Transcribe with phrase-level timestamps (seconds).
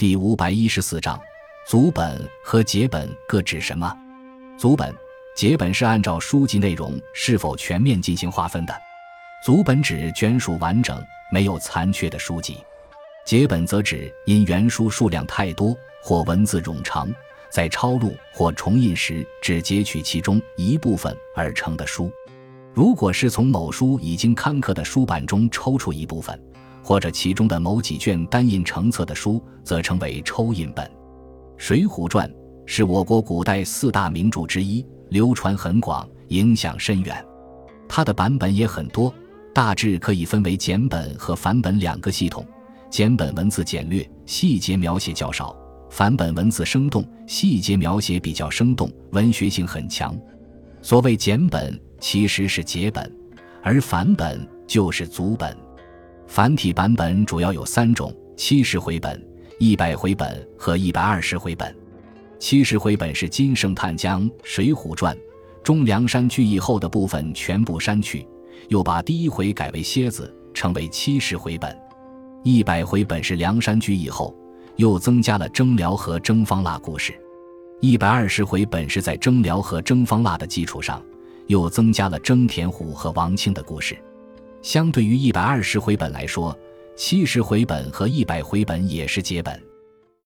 [0.00, 1.20] 第五百一十四章，
[1.68, 3.94] 足本和结本各指什么？
[4.58, 4.94] 足本、
[5.36, 8.74] 结本是按照书籍内容是否全面进行划分的。
[9.44, 10.98] 足本指卷数完整、
[11.30, 12.56] 没有残缺的书籍，
[13.26, 17.12] 结本则指因原书数量太多或文字冗长，
[17.50, 22.10] 在抄录或重印时只截取其中一部分而成的书。
[22.72, 26.42] 如果是从某书已经刊刻的书版中抽出一部分，
[26.90, 30.84] 或者其中的某几卷单印成册的书，则称为抽印本。
[31.56, 32.28] 《水浒传》
[32.66, 37.24] 是我国古代四大名著之一，流传很广，影响深远。
[37.88, 39.14] 它的版本也很多。
[39.54, 42.44] 大致可以分为简本和繁本两个系统。
[42.90, 45.54] 简本文字简略，细节描写较少；
[45.90, 50.18] 繁本文字生动，细节描写比较生动，文学性很强。
[50.82, 53.08] 所谓简本，其实是结本，
[53.62, 55.56] 而繁本就是组本。
[56.30, 59.20] 繁体版本主要有三种：七十回本、
[59.58, 61.76] 一百回本和一百二十回本。
[62.38, 65.12] 七十回本是金圣叹将《水浒传》
[65.64, 68.24] 中梁山聚义后的部分全部删去。
[68.68, 71.68] 又把第一回改为蝎子，成为七十回本；
[72.44, 74.32] 一百回本是梁山聚义后，
[74.76, 77.12] 又增加了征辽和征方腊故事；
[77.80, 81.02] 一百二十回本是在征辽和征方腊的基础上，
[81.48, 83.98] 又增加了征田虎和王清的故事。
[84.62, 86.56] 相对于一百二十回本来说，
[86.96, 89.69] 七十回本和一百回本也是结本。